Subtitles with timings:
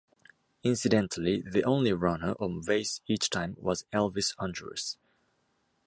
[0.63, 4.97] Incidentally, the only runner on base each time was Elvis Andrus.